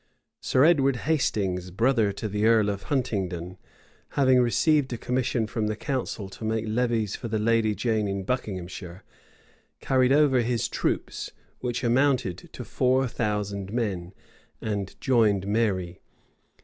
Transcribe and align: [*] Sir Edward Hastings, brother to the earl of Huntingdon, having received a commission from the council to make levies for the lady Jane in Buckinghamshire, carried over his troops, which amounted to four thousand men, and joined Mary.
[*] 0.23 0.41
Sir 0.41 0.63
Edward 0.63 0.95
Hastings, 1.05 1.69
brother 1.69 2.11
to 2.11 2.27
the 2.27 2.47
earl 2.47 2.69
of 2.71 2.85
Huntingdon, 2.89 3.59
having 4.17 4.39
received 4.41 4.91
a 4.91 4.97
commission 4.97 5.45
from 5.45 5.67
the 5.67 5.75
council 5.75 6.27
to 6.29 6.43
make 6.43 6.65
levies 6.67 7.15
for 7.15 7.27
the 7.27 7.37
lady 7.37 7.75
Jane 7.75 8.07
in 8.07 8.23
Buckinghamshire, 8.23 9.03
carried 9.79 10.11
over 10.11 10.39
his 10.41 10.67
troops, 10.67 11.29
which 11.59 11.83
amounted 11.83 12.49
to 12.51 12.65
four 12.65 13.07
thousand 13.07 13.71
men, 13.71 14.15
and 14.59 14.99
joined 14.99 15.45
Mary. 15.45 16.01